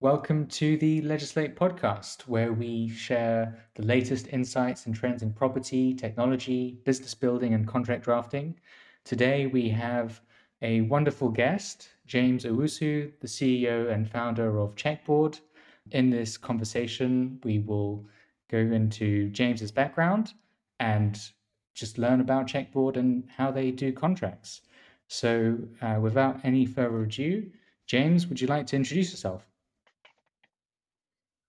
[0.00, 5.94] Welcome to the Legislate podcast, where we share the latest insights and trends in property,
[5.94, 8.60] technology, business building, and contract drafting.
[9.04, 10.20] Today, we have
[10.60, 15.40] a wonderful guest, James Owusu, the CEO and founder of Checkboard.
[15.92, 18.04] In this conversation, we will
[18.50, 20.34] go into James's background
[20.78, 21.18] and
[21.72, 24.60] just learn about Checkboard and how they do contracts.
[25.08, 27.50] So, uh, without any further ado,
[27.86, 29.48] James, would you like to introduce yourself?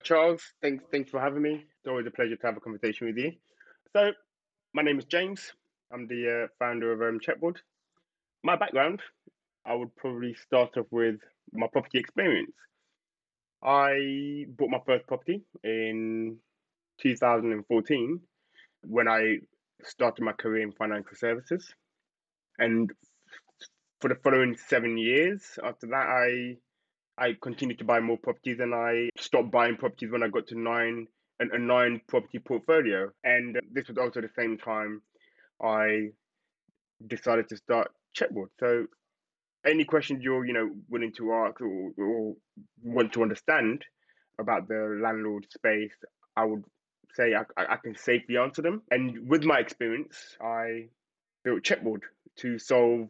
[0.08, 1.56] Charles, thanks thanks for having me.
[1.56, 3.34] It's always a pleasure to have a conversation with you.
[3.92, 4.12] So,
[4.74, 5.52] my name is James.
[5.92, 7.58] I'm the uh, founder of um, Checkboard.
[8.42, 9.02] My background,
[9.66, 11.20] I would probably start off with
[11.52, 12.54] my property experience.
[13.62, 16.38] I bought my first property in
[17.02, 18.22] 2014
[18.84, 19.40] when I
[19.84, 21.68] started my career in financial services.
[22.58, 22.94] And
[24.00, 26.60] for the following seven years after that, I
[27.18, 30.60] I continued to buy more properties and I stopped buying properties when I got to
[30.60, 31.08] nine
[31.40, 33.12] and a nine property portfolio.
[33.24, 35.02] And this was also the same time
[35.64, 36.10] I
[37.06, 38.48] decided to start Checkboard.
[38.60, 38.88] So
[39.66, 42.36] any questions you're, you know, willing to ask or, or
[42.84, 43.84] want to understand
[44.40, 45.94] about the landlord space,
[46.36, 46.64] I would
[47.16, 48.84] say I, I can safely answer them.
[48.92, 50.90] And with my experience, I
[51.44, 52.02] built Checkboard
[52.38, 53.10] to solve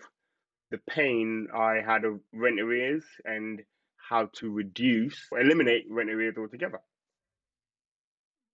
[0.71, 3.61] the pain I had of rent arrears and
[4.07, 6.79] how to reduce or eliminate rent arrears altogether.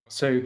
[0.08, 0.42] So,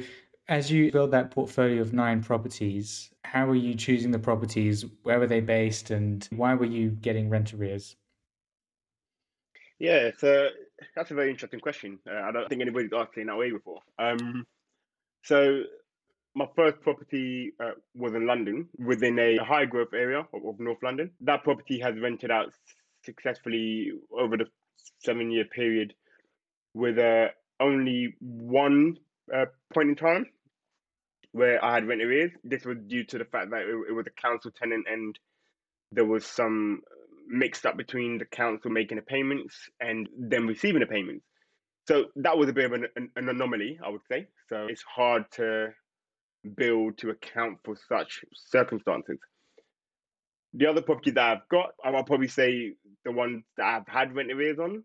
[0.49, 4.85] as you build that portfolio of nine properties, how were you choosing the properties?
[5.03, 7.97] Where were they based, and why were you getting rent arrears?
[9.79, 10.49] Yeah, so
[10.95, 11.99] that's a very interesting question.
[12.09, 13.81] Uh, I don't think anybody's asked it in that way before.
[13.99, 14.47] Um,
[15.23, 15.63] so
[16.35, 20.83] my first property uh, was in London, within a high growth area of, of North
[20.83, 21.11] London.
[21.21, 22.53] That property has rented out
[23.05, 24.47] successfully over the
[25.01, 25.95] seven year period
[26.75, 27.29] with uh,
[27.61, 28.99] only one
[29.35, 30.27] uh, point in time
[31.33, 32.33] where I had rent arrears.
[32.45, 35.19] This was due to the fact that it, it was a council tenant and
[35.93, 36.83] there was some
[37.29, 41.25] mixed up between the council making the payments and them receiving the payments.
[41.87, 44.29] So that was a bit of an, an, an anomaly, I would say.
[44.49, 45.69] So it's hard to
[46.57, 49.19] build to account for such circumstances.
[50.55, 52.73] The other property that I've got, I'll probably say
[53.05, 54.85] the ones that I've had rent arrears on.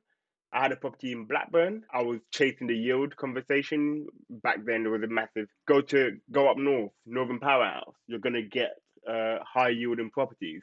[0.51, 1.83] I had a property in Blackburn.
[1.91, 4.05] I was chasing the yield conversation.
[4.29, 7.95] Back then, there was a massive go to go up north, Northern Powerhouse.
[8.07, 8.71] You're gonna get
[9.09, 10.61] uh, high yielding properties.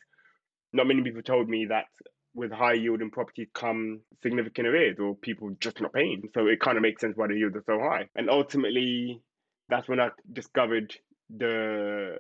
[0.73, 1.87] Not many people told me that
[2.35, 6.29] with high yielding properties come significant arrears or people just not paying.
[6.35, 8.09] So it kind of makes sense why the yields are so high.
[8.15, 9.21] And ultimately,
[9.69, 10.95] that's when I discovered
[11.37, 12.17] the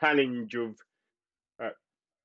[0.00, 0.74] challenge of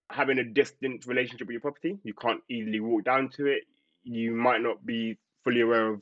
[0.09, 1.97] having a distant relationship with your property.
[2.03, 3.63] You can't easily walk down to it.
[4.03, 6.01] You might not be fully aware of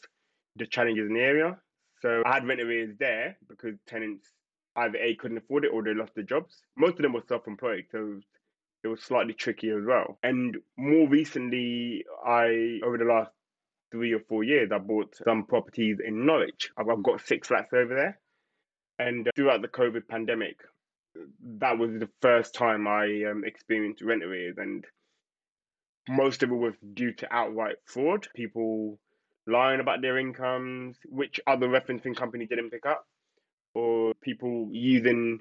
[0.55, 1.57] the challenges in the area.
[2.01, 4.29] So I had rent arrears there because tenants
[4.75, 6.61] either A couldn't afford it or they lost their jobs.
[6.75, 8.19] Most of them were self-employed, so
[8.83, 10.19] it was slightly tricky as well.
[10.21, 13.31] And more recently, I over the last
[13.91, 16.69] three or four years, I bought some properties in Norwich.
[16.77, 18.19] I've got six flats over there.
[18.99, 20.57] And throughout the COVID pandemic,
[21.59, 24.85] that was the first time I um, experienced rent arrears, and
[26.09, 28.27] most of it was due to outright fraud.
[28.35, 28.99] People
[29.45, 33.05] lying about their incomes, which other referencing company didn't pick up,
[33.73, 35.39] or people using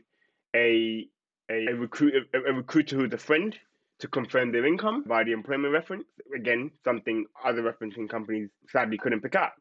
[0.54, 1.06] a
[1.50, 3.56] a, a recruiter a, a recruiter who's a friend
[3.98, 6.04] to confirm their income by the employment reference.
[6.34, 9.54] Again, something other referencing companies sadly couldn't pick up,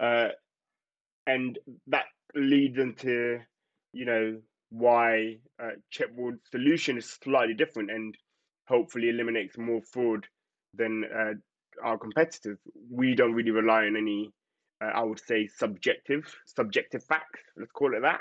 [0.00, 0.28] uh,
[1.26, 3.40] and that leads into
[3.92, 4.38] you know
[4.70, 8.14] why uh, Checkboard's solution is slightly different and
[8.66, 10.26] hopefully eliminates more fraud
[10.74, 11.32] than uh,
[11.84, 12.58] our competitors.
[12.90, 14.30] We don't really rely on any,
[14.82, 17.40] uh, I would say, subjective subjective facts.
[17.56, 18.20] Let's call it that.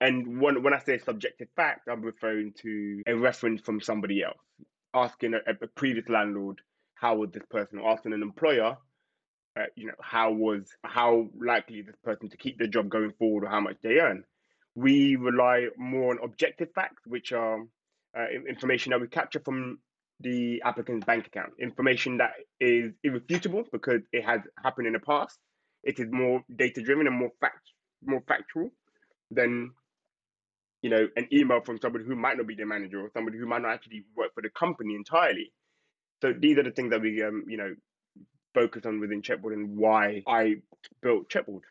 [0.00, 4.38] And when when I say subjective fact, I'm referring to a reference from somebody else,
[4.92, 6.60] asking a, a previous landlord
[6.94, 8.76] how was this person, or asking an employer
[9.58, 13.44] uh, you know, how was how likely this person to keep their job going forward
[13.44, 14.24] or how much they earn
[14.74, 17.60] we rely more on objective facts, which are
[18.16, 19.78] uh, information that we capture from
[20.20, 25.38] the applicant's bank account, information that is irrefutable because it has happened in the past.
[25.82, 27.70] It is more data driven and more fact
[28.04, 28.70] more factual
[29.30, 29.70] than
[30.82, 33.46] you know an email from somebody who might not be the manager or somebody who
[33.46, 35.52] might not actually work for the company entirely.
[36.20, 37.74] So these are the things that we um, you know
[38.54, 40.56] focus on within Checkboard and why I
[41.02, 41.62] built Checkboard.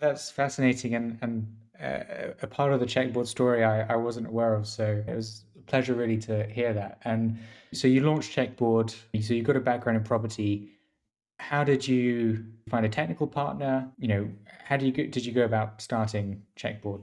[0.00, 4.54] That's fascinating and and uh, a part of the checkboard story I, I wasn't aware
[4.54, 4.66] of.
[4.66, 6.98] So it was a pleasure really to hear that.
[7.04, 7.38] And
[7.72, 8.94] so you launched checkboard.
[9.22, 10.70] So you got a background in property.
[11.40, 13.90] how did you find a technical partner?
[13.98, 14.30] You know,
[14.64, 17.02] how did you go, did you go about starting Checkboard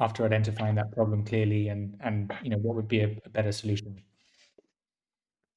[0.00, 3.52] after identifying that problem clearly, and and you know what would be a, a better
[3.52, 4.02] solution?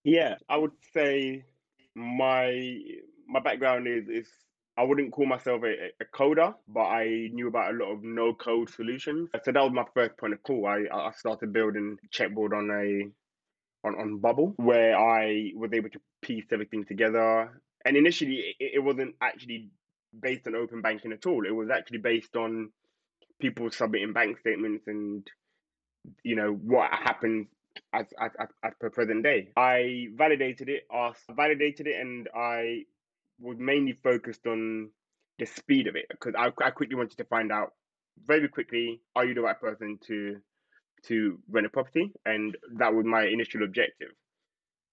[0.04, 1.46] Yeah, I would say
[1.96, 2.80] my
[3.28, 4.28] my background is is
[4.76, 8.34] I wouldn't call myself a, a coder, but I knew about a lot of no
[8.34, 9.30] code solutions.
[9.44, 10.66] So that was my first point of call.
[10.66, 16.00] I I started building Checkboard on a on, on Bubble, where I was able to
[16.22, 17.62] piece everything together.
[17.86, 19.70] And initially, it, it wasn't actually
[20.20, 21.46] based on open banking at all.
[21.46, 22.72] It was actually based on
[23.40, 25.28] people submitting bank statements and
[26.24, 27.48] you know what happens
[27.94, 28.32] as, as,
[28.64, 29.50] as, per present day.
[29.56, 32.84] I validated it, asked, validated it, and I
[33.44, 34.90] was mainly focused on
[35.38, 37.74] the speed of it because I, I quickly wanted to find out
[38.26, 40.38] very quickly are you the right person to
[41.08, 44.10] to rent a property, and that was my initial objective.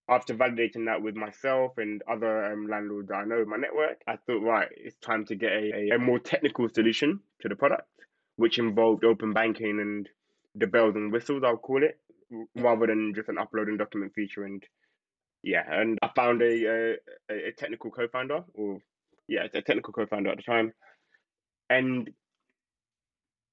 [0.09, 4.03] After validating that with myself and other um, landlords that I know in my network,
[4.09, 7.55] I thought, right, it's time to get a, a, a more technical solution to the
[7.55, 7.89] product,
[8.35, 10.09] which involved open banking and
[10.57, 11.97] the bells and whistles, I'll call it,
[12.57, 14.43] rather than just an uploading document feature.
[14.43, 14.65] And
[15.43, 16.97] yeah, and I found a
[17.31, 18.81] a, a technical co-founder, or
[19.29, 20.73] yeah, a technical co-founder at the time,
[21.69, 22.11] and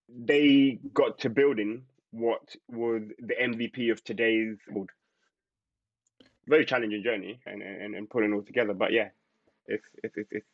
[0.10, 4.90] they got to building what was the MVP of today's world.
[6.48, 8.74] Very challenging journey and, and, and pulling all together.
[8.74, 9.10] But yeah,
[9.66, 10.46] it's, it's, it's,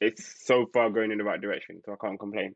[0.00, 1.82] it's, so far going in the right direction.
[1.84, 2.54] So I can't complain.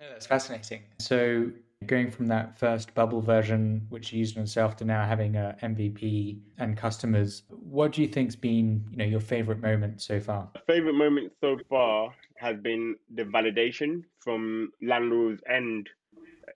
[0.00, 0.82] Yeah, that's fascinating.
[1.00, 1.50] So
[1.86, 5.56] going from that first bubble version, which you used on yourself, to now having a
[5.62, 10.50] MVP and customers, what do you think's been, you know, your favorite moment so far?
[10.66, 15.88] favorite moment so far has been the validation from landlords and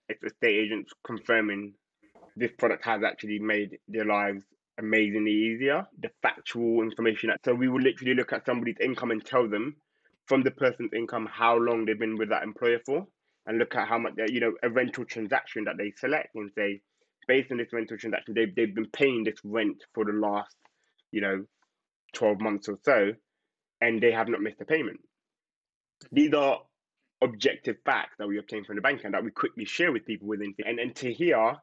[0.09, 1.73] estate agents confirming
[2.35, 4.43] this product has actually made their lives
[4.79, 5.85] amazingly easier.
[6.01, 7.29] The factual information.
[7.29, 9.75] That so we will literally look at somebody's income and tell them
[10.25, 13.05] from the person's income how long they've been with that employer for,
[13.45, 16.81] and look at how much you know a rental transaction that they select and say
[17.27, 20.55] based on this rental transaction they've they've been paying this rent for the last
[21.11, 21.45] you know
[22.13, 23.11] twelve months or so,
[23.81, 24.99] and they have not missed a payment.
[26.11, 26.59] These are
[27.21, 30.27] objective facts that we obtain from the bank and that we quickly share with people
[30.27, 31.53] within and, and to hear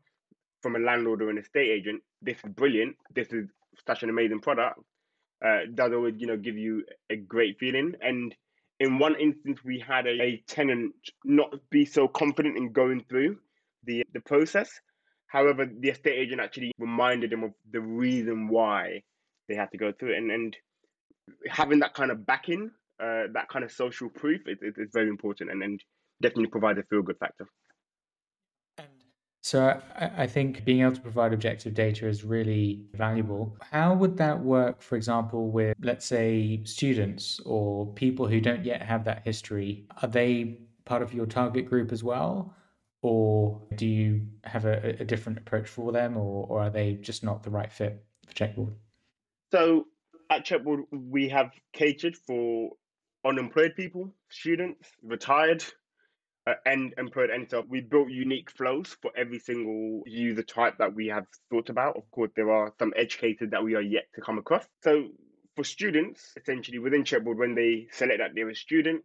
[0.62, 3.47] from a landlord or an estate agent this is brilliant this is
[3.87, 4.81] such an amazing product
[5.44, 8.35] uh, does always you know give you a great feeling and
[8.81, 10.93] in one instance we had a, a tenant
[11.25, 13.38] not be so confident in going through
[13.85, 14.81] the the process
[15.27, 19.03] however the estate agent actually reminded them of the reason why
[19.49, 20.56] they had to go through it and, and
[21.49, 25.62] having that kind of backing uh, that kind of social proof is very important and,
[25.62, 25.82] and
[26.21, 27.47] definitely provides a feel good factor.
[29.43, 33.57] So I, I think being able to provide objective data is really valuable.
[33.71, 38.83] How would that work, for example, with, let's say, students or people who don't yet
[38.83, 39.87] have that history?
[40.03, 42.55] Are they part of your target group as well?
[43.03, 47.25] Or do you have a, a different approach for them, or, or are they just
[47.25, 48.75] not the right fit for Checkboard?
[49.53, 49.87] So
[50.29, 52.73] at Checkboard, we have catered for
[53.25, 55.65] unemployed people, students, retired,
[56.47, 57.63] uh, and employed enter.
[57.63, 61.97] We built unique flows for every single user type that we have thought about.
[61.97, 64.65] Of course, there are some edge cases that we are yet to come across.
[64.83, 65.09] So
[65.57, 69.03] for students, essentially within Checkboard, when they select that they're a student,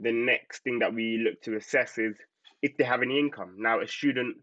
[0.00, 2.14] the next thing that we look to assess is
[2.62, 3.56] if they have any income.
[3.58, 4.36] Now, a student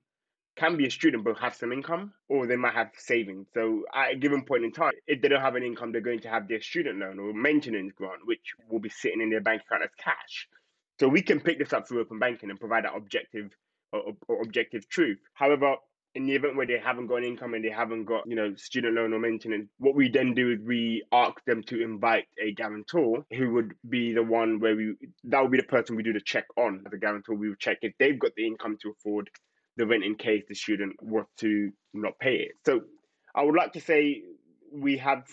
[0.55, 3.47] can be a student but have some income, or they might have savings.
[3.53, 6.21] So at a given point in time, if they don't have an income, they're going
[6.21, 9.63] to have their student loan or maintenance grant, which will be sitting in their bank
[9.65, 10.47] account as cash.
[10.99, 13.51] So we can pick this up through open banking and provide that objective
[13.93, 15.19] uh, or, or objective truth.
[15.33, 15.75] However,
[16.15, 18.55] in the event where they haven't got an income and they haven't got, you know,
[18.55, 22.53] student loan or maintenance, what we then do is we ask them to invite a
[22.53, 26.13] guarantor who would be the one where we that would be the person we do
[26.13, 27.35] the check on a guarantor.
[27.35, 29.29] We would check if they've got the income to afford
[29.75, 32.53] the rent in case the student were to not pay it.
[32.65, 32.81] So
[33.35, 34.23] I would like to say
[34.71, 35.25] we have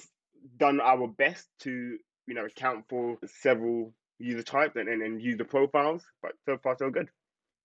[0.57, 5.45] done our best to you know account for several user types and, and, and user
[5.45, 7.09] profiles, but so far so good.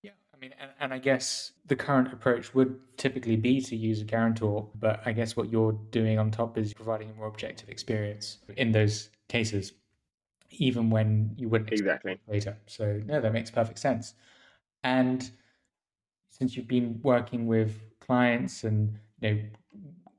[0.01, 4.01] Yeah, I mean, and, and I guess the current approach would typically be to use
[4.01, 7.69] a guarantor, but I guess what you're doing on top is providing a more objective
[7.69, 9.73] experience in those cases,
[10.51, 12.57] even when you wouldn't exactly later.
[12.67, 14.13] So no, that makes perfect sense.
[14.83, 15.29] And
[16.29, 19.39] since you've been working with clients and you know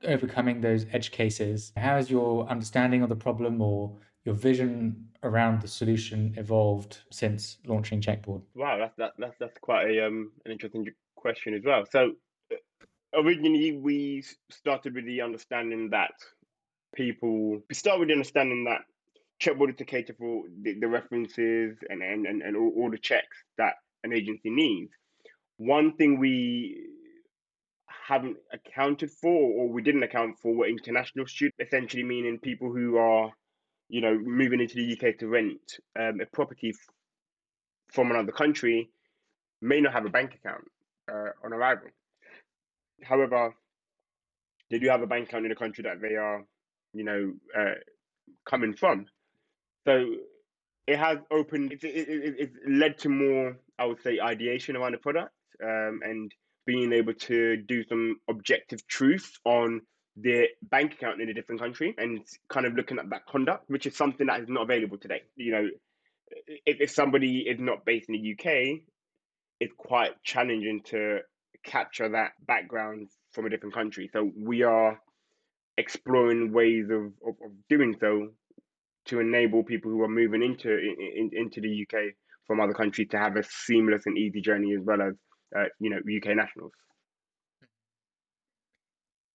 [0.03, 3.91] overcoming those edge cases, how has your understanding of the problem or
[4.29, 8.43] your vision around the solution evolved since launching Checkboard?
[8.53, 11.83] Wow, that's that, that's that's quite a um an interesting question as well.
[11.91, 12.11] So
[12.53, 12.55] uh,
[13.21, 16.13] originally we started with the understanding that
[16.95, 18.81] people we start with the understanding that
[19.41, 22.97] Checkboard is to cater for the, the references and, and, and, and all, all the
[22.97, 24.91] checks that an agency needs.
[25.57, 26.87] One thing we
[28.07, 32.97] haven't accounted for or we didn't account for were international students, essentially meaning people who
[32.97, 33.31] are,
[33.89, 35.59] you know, moving into the UK to rent
[35.99, 36.95] um, a property f-
[37.91, 38.89] from another country
[39.61, 40.63] may not have a bank account
[41.11, 41.89] uh, on arrival.
[43.03, 43.55] However,
[44.69, 46.45] they do have a bank account in the country that they are,
[46.93, 47.73] you know, uh,
[48.47, 49.05] coming from.
[49.85, 50.05] So
[50.87, 54.93] it has opened, it, it, it, it's led to more, I would say, ideation around
[54.93, 55.31] the product
[55.63, 56.31] um, and
[56.65, 59.81] being able to do some objective truth on
[60.21, 63.85] their bank account in a different country and kind of looking at that conduct, which
[63.85, 65.21] is something that is not available today.
[65.35, 65.67] You know,
[66.65, 68.81] if, if somebody is not based in the UK,
[69.59, 71.19] it's quite challenging to
[71.63, 74.09] capture that background from a different country.
[74.11, 74.99] So we are
[75.77, 78.29] exploring ways of, of, of doing so
[79.05, 82.13] to enable people who are moving into in, into the UK
[82.45, 85.13] from other countries to have a seamless and easy journey as well as
[85.57, 86.73] uh, you know UK nationals.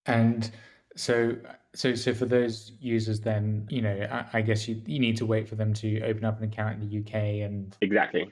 [0.05, 0.49] And
[0.95, 1.35] so,
[1.73, 5.25] so, so for those users, then you know, I, I, guess you you need to
[5.25, 8.29] wait for them to open up an account in the UK and exactly,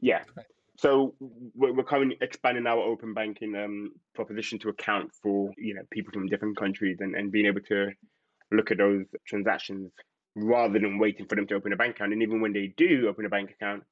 [0.00, 0.22] yeah.
[0.76, 1.14] So
[1.54, 6.12] we're, we're currently expanding our open banking um, proposition to account for you know people
[6.12, 7.90] from different countries and, and being able to
[8.50, 9.92] look at those transactions
[10.34, 12.12] rather than waiting for them to open a bank account.
[12.12, 13.84] And even when they do open a bank account,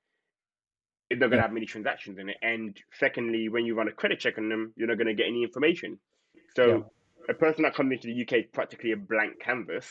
[1.10, 2.36] they're not going to have many transactions in it.
[2.42, 5.26] And secondly, when you run a credit check on them, you're not going to get
[5.26, 5.98] any information.
[6.54, 6.78] So yeah.
[7.28, 9.87] A person that comes into the UK is practically a blank canvas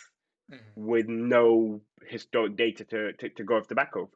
[0.51, 0.63] mm-hmm.
[0.75, 4.08] with no historic data to, to, to, go off the back of.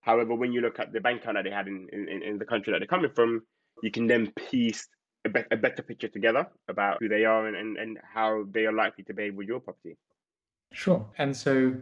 [0.00, 2.44] However, when you look at the bank account that they had in, in, in the
[2.44, 3.42] country that they're coming from,
[3.82, 4.88] you can then piece
[5.24, 8.66] a, be- a better picture together about who they are and, and, and how they
[8.66, 9.96] are likely to behave with your property.
[10.72, 11.06] Sure.
[11.18, 11.74] And so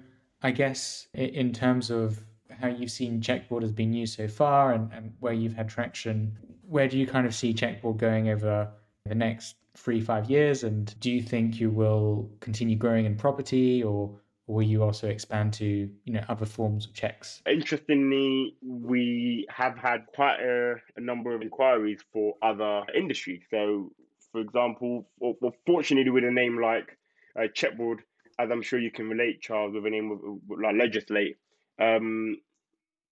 [0.43, 2.21] I guess in terms of
[2.51, 6.37] how you've seen Checkboard has been used so far and, and where you've had traction,
[6.69, 8.69] where do you kind of see Checkboard going over
[9.07, 10.65] the next three, five years?
[10.65, 15.09] And do you think you will continue growing in property or, or will you also
[15.09, 15.67] expand to,
[16.05, 17.43] you know, other forms of checks?
[17.47, 23.43] Interestingly, we have had quite a, a number of inquiries for other industries.
[23.50, 23.93] So,
[24.33, 26.99] for example, well, fortunately with a name like
[27.37, 27.99] uh, Checkboard,
[28.39, 31.37] as I'm sure you can relate, Charles, with a name of like legislate,
[31.81, 32.37] um,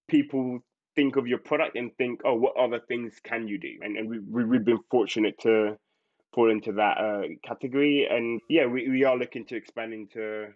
[0.08, 0.60] people
[0.96, 3.74] think of your product and think, oh, what other things can you do?
[3.82, 5.76] And, and we, we, we've been fortunate to
[6.34, 8.06] fall into that uh, category.
[8.10, 10.48] And yeah, we, we are looking to expand into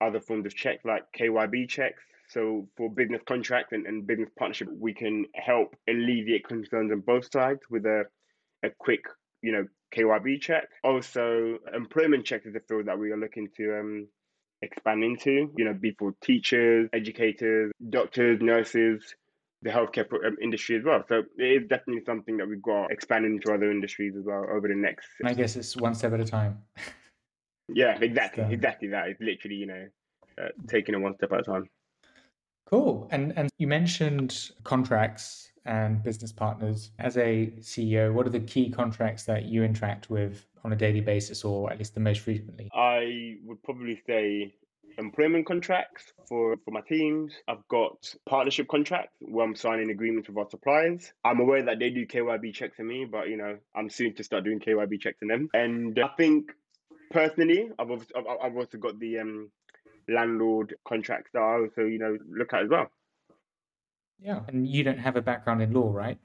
[0.00, 2.02] other forms of checks like KYB checks.
[2.28, 7.30] So for business contract and, and business partnership, we can help alleviate concerns on both
[7.30, 8.04] sides with a,
[8.64, 9.04] a quick,
[9.42, 10.68] you know, KYB check.
[10.82, 14.08] Also, employment check is a field that we are looking to um,
[14.62, 19.14] expand into, you know, be for teachers, educators, doctors, nurses,
[19.62, 21.04] the healthcare um, industry as well.
[21.08, 24.68] So it is definitely something that we've got expanding into other industries as well over
[24.68, 25.08] the next.
[25.24, 26.58] I guess it's one step at a time.
[27.68, 29.08] yeah, exactly, exactly that.
[29.08, 29.88] It's literally, you know,
[30.40, 31.68] uh, taking it one step at a time.
[32.66, 33.06] Cool.
[33.10, 36.90] And and you mentioned contracts and business partners.
[36.98, 41.00] As a CEO, what are the key contracts that you interact with on a daily
[41.00, 42.68] basis or at least the most frequently?
[42.74, 44.54] I would probably say
[44.98, 47.32] employment contracts for, for my teams.
[47.48, 51.12] I've got partnership contracts where I'm signing agreements with our suppliers.
[51.24, 54.24] I'm aware that they do KYB checks on me, but you know, I'm soon to
[54.24, 55.48] start doing KYB checks on them.
[55.54, 56.52] And I think
[57.10, 58.06] personally, I've also,
[58.42, 59.50] I've also got the um,
[60.08, 62.90] landlord contracts that I also, you know, look at as well.
[64.20, 66.18] Yeah, and you don't have a background in law, right?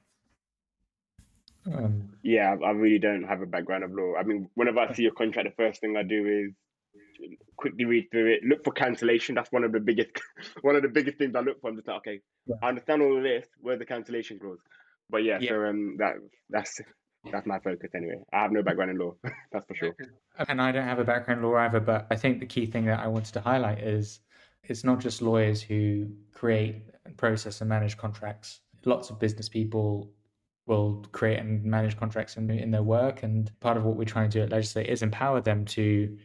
[1.74, 4.14] Um, yeah, I really don't have a background of law.
[4.18, 6.54] I mean, whenever I see a contract, the first thing I do is
[7.56, 9.36] quickly read through it, look for cancellation.
[9.36, 10.12] That's one of the biggest,
[10.62, 11.70] one of the biggest things I look for.
[11.70, 12.56] I'm just like, okay, yeah.
[12.62, 13.46] I understand all of this.
[13.60, 14.60] Where's the cancellation clause?
[15.10, 16.16] But yeah, yeah, so um, that
[16.50, 16.82] that's
[17.32, 18.20] that's my focus anyway.
[18.34, 19.14] I have no background in law,
[19.52, 19.96] that's for sure.
[20.48, 21.80] And I don't have a background in law either.
[21.80, 24.20] But I think the key thing that I wanted to highlight is
[24.64, 26.84] it's not just lawyers who create,
[27.18, 28.62] process, and manage contracts.
[28.86, 30.12] Lots of business people
[30.68, 33.24] will create and manage contracts in, in their work.
[33.24, 36.18] And part of what we're trying to do at Legislate is empower them to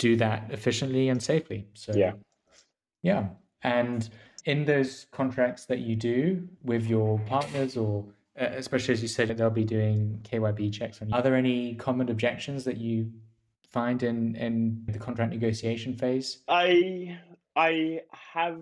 [0.00, 1.68] do that efficiently and safely.
[1.74, 2.12] So, yeah.
[3.02, 3.28] Yeah.
[3.62, 4.08] And
[4.46, 8.06] in those contracts that you do with your partners, or
[8.40, 12.64] uh, especially as you said, they'll be doing KYB checks are there any common objections
[12.64, 13.12] that you
[13.70, 16.38] find in, in the contract negotiation phase?
[16.48, 17.18] I
[17.54, 18.00] I
[18.32, 18.60] have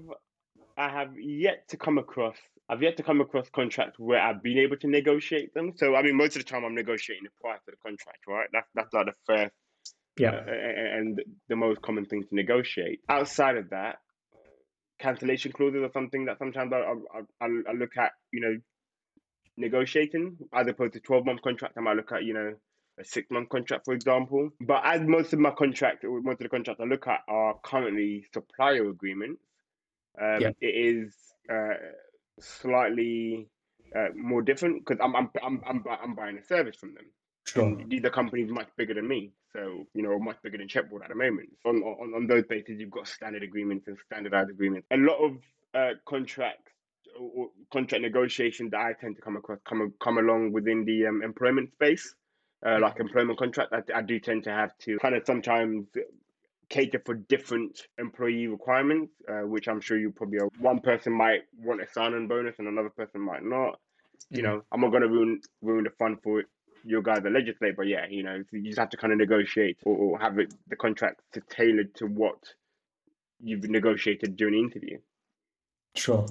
[0.76, 2.36] I have yet to come across
[2.68, 5.72] I've yet to come across contracts where I've been able to negotiate them.
[5.76, 8.48] So I mean, most of the time I'm negotiating the price of the contract, right?
[8.52, 9.52] That's that's like the first,
[10.18, 13.00] yeah, uh, and the most common thing to negotiate.
[13.08, 13.96] Outside of that,
[14.98, 16.94] cancellation clauses are something that sometimes I,
[17.40, 18.56] I, I look at, you know,
[19.56, 21.74] negotiating as opposed to 12 month contract.
[21.76, 22.54] I might look at, you know,
[22.98, 24.50] a six month contract, for example.
[24.60, 27.54] But as most of my contract, or most of the contracts I look at are
[27.62, 29.42] currently supplier agreements,
[30.20, 30.50] um, yeah.
[30.60, 31.14] it is
[31.50, 31.74] uh,
[32.40, 33.48] slightly
[33.94, 37.04] uh, more different because I'm, I'm I'm I'm I'm buying a service from them.
[37.52, 37.64] Sure.
[37.64, 41.02] And these are companies much bigger than me, so you know, much bigger than Checkboard
[41.02, 41.48] at the moment.
[41.64, 44.86] On, on on those bases, you've got standard agreements and standardized agreements.
[44.90, 45.36] A lot of
[45.74, 46.72] uh, contracts
[47.18, 51.22] or contract negotiations that I tend to come across come come along within the um,
[51.22, 52.14] employment space,
[52.66, 53.72] uh, like employment contract.
[53.72, 55.86] I, I do tend to have to kind of sometimes
[56.68, 60.48] cater for different employee requirements, uh, which I'm sure you probably are.
[60.58, 63.80] One person might want a sign-on bonus, and another person might not.
[64.30, 64.46] You mm-hmm.
[64.46, 66.44] know, I'm not going to ruin ruin the fun for
[66.84, 69.78] your guys that legislate, but yeah, you know, you just have to kind of negotiate
[69.84, 72.38] or, or have it the contract to tailor to what
[73.40, 74.98] you've negotiated during the interview.
[75.94, 76.26] Sure.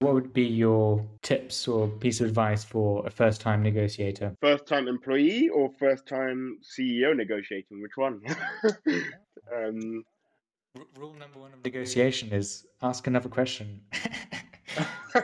[0.00, 4.34] What would be your tips or piece of advice for a first time negotiator?
[4.40, 7.80] First time employee or first time CEO negotiating?
[7.80, 8.20] Which one?
[9.56, 10.04] um,
[10.98, 13.82] Rule number one of negotiation is ask another question.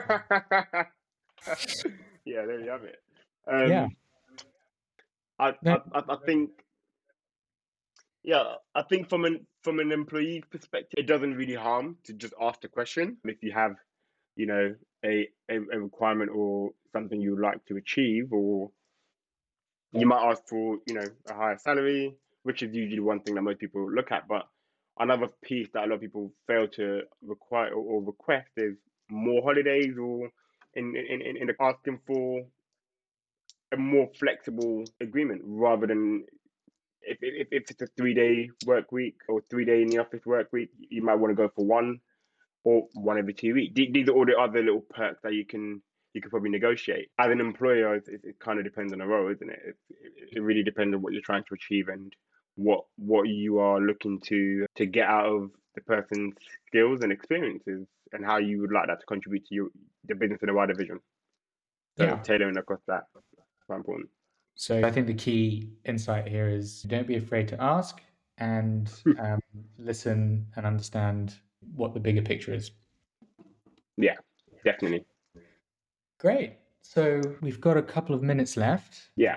[2.25, 3.01] yeah, there you have it.
[3.51, 3.87] Um, yeah.
[5.39, 6.49] I, I, I think
[8.23, 12.33] yeah, I think from an from an employee perspective, it doesn't really harm to just
[12.41, 13.17] ask the question.
[13.23, 13.75] If you have
[14.39, 18.71] you know, a, a, a requirement or something you would like to achieve, or
[19.91, 23.41] you might ask for, you know, a higher salary, which is usually one thing that
[23.41, 24.29] most people look at.
[24.29, 24.47] But
[24.97, 28.77] another piece that a lot of people fail to require or, or request is
[29.09, 30.29] more holidays or
[30.73, 32.45] in, in, in, in asking for
[33.71, 36.25] a more flexible agreement rather than
[37.01, 40.25] if, if, if it's a three day work week or three day in the office
[40.25, 41.99] work week, you might want to go for one
[42.63, 43.73] or one every two weeks.
[43.75, 45.81] These are all the other little perks that you can
[46.13, 47.09] you could probably negotiate.
[47.19, 49.59] As an employer, it, it kind of depends on the role, isn't it?
[49.63, 49.75] It,
[50.37, 50.41] it?
[50.41, 52.13] really depends on what you're trying to achieve and
[52.55, 56.33] what what you are looking to to get out of the person's
[56.67, 59.67] skills and experiences, and how you would like that to contribute to your
[60.07, 60.99] the business in a wider vision.
[61.97, 62.15] So yeah.
[62.17, 63.03] tailoring across that
[63.69, 64.09] quite important.
[64.55, 68.01] So I think the key insight here is don't be afraid to ask
[68.39, 69.39] and um,
[69.77, 71.35] listen and understand
[71.75, 72.71] what the bigger picture is.
[73.95, 74.15] Yeah,
[74.65, 75.05] definitely.
[76.19, 76.57] Great.
[76.81, 79.11] So we've got a couple of minutes left.
[79.15, 79.35] Yeah.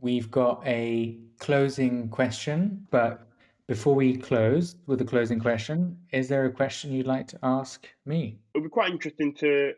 [0.00, 3.26] We've got a closing question, but
[3.66, 7.88] before we close with the closing question, is there a question you'd like to ask
[8.06, 8.38] me?
[8.54, 9.72] It would be quite interesting to,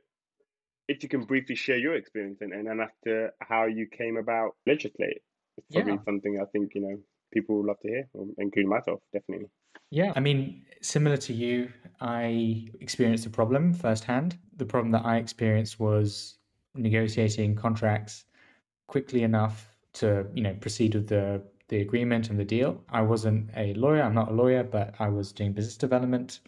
[0.91, 4.57] if you can briefly share your experience and, and as to how you came about
[4.67, 5.23] legislate.
[5.57, 6.05] It's probably yeah.
[6.05, 6.97] something I think, you know,
[7.33, 9.47] people would love to hear, including myself, definitely.
[9.91, 14.37] Yeah, I mean, similar to you, I experienced a problem firsthand.
[14.57, 16.39] The problem that I experienced was
[16.75, 18.25] negotiating contracts
[18.89, 22.83] quickly enough to, you know, proceed with the the agreement and the deal.
[22.91, 26.41] I wasn't a lawyer, I'm not a lawyer, but I was doing business development.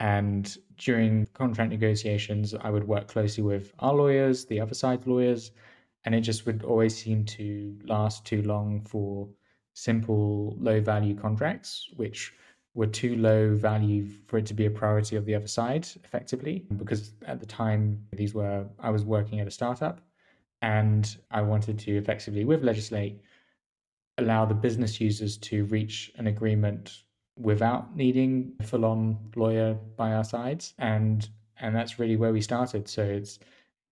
[0.00, 5.52] And during contract negotiations, I would work closely with our lawyers, the other side's lawyers,
[6.04, 9.28] and it just would always seem to last too long for
[9.74, 12.32] simple low value contracts, which
[12.74, 16.64] were too low value for it to be a priority of the other side effectively
[16.76, 20.00] because at the time these were I was working at a startup
[20.62, 23.20] and I wanted to effectively with legislate
[24.18, 27.02] allow the business users to reach an agreement
[27.36, 31.28] without needing a full-on lawyer by our sides and
[31.60, 33.38] and that's really where we started so it's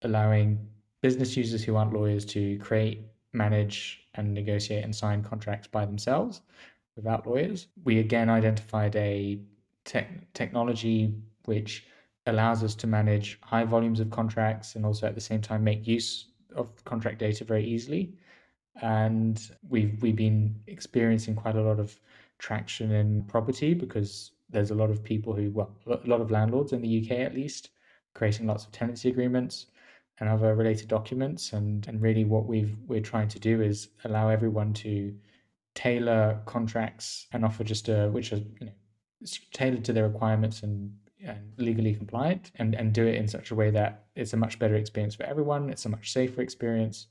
[0.03, 0.59] allowing
[1.01, 6.43] business users who aren't lawyers to create manage and negotiate and sign contracts by themselves
[6.97, 7.69] without lawyers.
[7.85, 9.39] We again identified a
[9.85, 11.87] tech, technology which
[12.27, 15.87] allows us to manage high volumes of contracts and also at the same time make
[15.87, 18.15] use of contract data very easily.
[18.83, 21.99] And we've we've been experiencing quite a lot of
[22.39, 26.73] traction in property because there's a lot of people who well a lot of landlords
[26.73, 27.71] in the UK at least
[28.15, 29.67] creating lots of tenancy agreements
[30.21, 31.53] and other related documents.
[31.53, 35.15] And and really what we've we're trying to do is allow everyone to
[35.75, 38.73] tailor contracts and offer just a which is you know
[39.53, 40.93] tailored to their requirements and,
[41.25, 44.59] and legally compliant and and do it in such a way that it's a much
[44.59, 45.71] better experience for everyone.
[45.71, 47.07] It's a much safer experience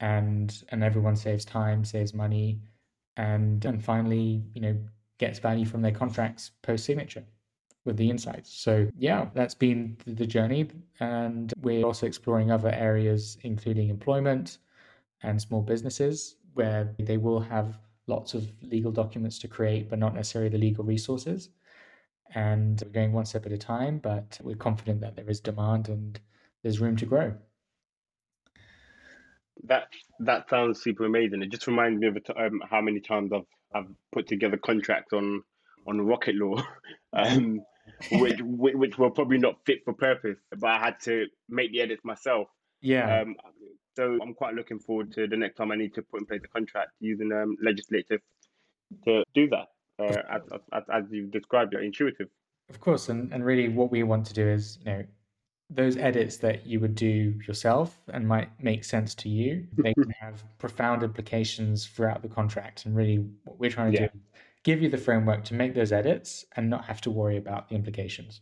[0.00, 2.60] and and everyone saves time saves money
[3.16, 4.76] and and finally you know
[5.18, 7.24] gets value from their contracts post signature
[7.84, 10.68] with the insights so yeah that's been the journey
[11.00, 14.58] and we're also exploring other areas including employment
[15.22, 20.14] and small businesses where they will have lots of legal documents to create, but not
[20.14, 21.50] necessarily the legal resources.
[22.34, 25.88] and we're going one step at a time, but we're confident that there is demand
[25.88, 26.20] and
[26.62, 27.32] there's room to grow.
[29.64, 29.84] That
[30.20, 31.42] that sounds super amazing.
[31.42, 35.42] It just reminds me of um, how many times I've I've put together contracts on
[35.86, 36.62] on Rocket Law,
[37.12, 37.60] um,
[38.12, 42.04] which which were probably not fit for purpose, but I had to make the edits
[42.04, 42.48] myself.
[42.80, 43.20] Yeah.
[43.20, 43.36] Um,
[43.96, 46.40] so I'm quite looking forward to the next time I need to put in place
[46.44, 48.20] a contract using um, legislative
[49.04, 49.68] to do that,
[50.02, 52.28] uh, as, as, as you've described it, intuitive.
[52.70, 55.04] Of course, and, and really what we want to do is, you know,
[55.70, 59.82] those edits that you would do yourself and might make sense to you, mm-hmm.
[59.82, 62.86] they can have profound implications throughout the contract.
[62.86, 64.08] And really, what we're trying to yeah.
[64.08, 64.20] do
[64.62, 67.74] give you the framework to make those edits and not have to worry about the
[67.74, 68.40] implications.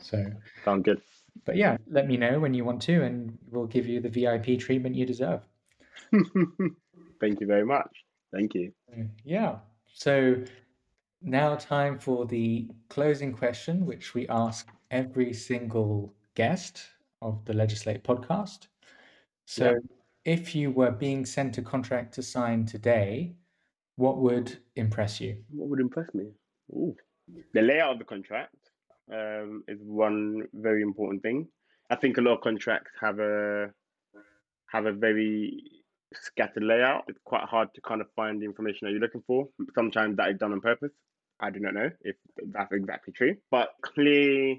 [0.00, 0.24] So,
[0.64, 1.02] sound good.
[1.44, 4.58] But yeah, let me know when you want to, and we'll give you the VIP
[4.58, 5.42] treatment you deserve.
[7.20, 7.90] Thank you very much.
[8.32, 8.72] Thank you.
[8.96, 9.56] Mm, yeah.
[9.92, 10.42] So
[11.22, 16.82] now, time for the closing question, which we ask every single guest
[17.22, 18.68] of the Legislate podcast.
[19.46, 19.76] So,
[20.24, 23.34] if you were being sent a contract to sign today,
[23.96, 25.42] what would impress you?
[25.50, 26.30] What would impress me?
[26.72, 26.94] Ooh.
[27.54, 28.54] The layout of the contract
[29.12, 31.48] um, is one very important thing.
[31.90, 33.70] I think a lot of contracts have a
[34.68, 35.62] have a very
[36.14, 37.04] scattered layout.
[37.08, 39.48] It's quite hard to kind of find the information that you're looking for.
[39.74, 40.92] Sometimes that is done on purpose.
[41.40, 42.16] I do not know if
[42.52, 44.56] that's exactly true, but clear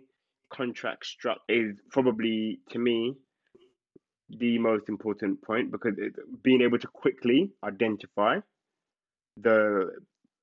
[0.52, 3.16] contract structure is probably to me
[4.40, 8.38] the most important point because it, being able to quickly identify
[9.38, 9.92] the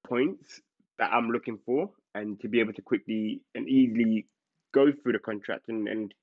[0.06, 0.60] points
[0.98, 4.26] that I'm looking for and to be able to quickly and easily
[4.74, 6.14] go through the contract and, and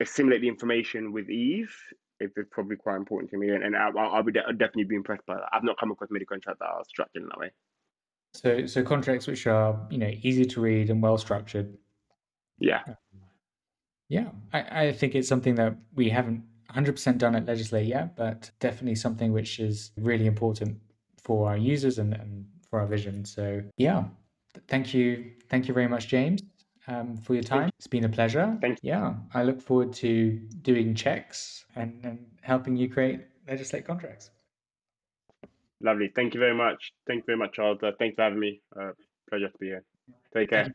[0.00, 1.70] assimilate the information with ease
[2.20, 3.48] is, is probably quite important to me.
[3.50, 5.48] And, and I, I would definitely be impressed by that.
[5.52, 7.50] I've not come across many contracts that are structured in that way.
[8.34, 11.76] So, so contracts which are you know easy to read and well structured.
[12.58, 12.82] Yeah.
[14.08, 16.42] Yeah, I, I think it's something that we haven't
[16.74, 20.78] 100% done at Legislate yet, but definitely something which is really important
[21.22, 23.24] for our users and, and for our vision.
[23.24, 24.04] So, yeah,
[24.66, 25.32] thank you.
[25.50, 26.42] Thank you very much, James,
[26.86, 27.70] um, for your time.
[27.78, 28.56] It's been a pleasure.
[28.60, 28.90] Thank you.
[28.90, 34.30] Yeah, I look forward to doing checks and, and helping you create Legislate contracts.
[35.80, 36.10] Lovely.
[36.14, 36.92] Thank you very much.
[37.06, 37.78] Thank you very much, Charles.
[37.82, 38.60] Uh, thanks for having me.
[38.78, 38.90] Uh,
[39.30, 39.84] pleasure to be here.
[40.34, 40.64] Take care.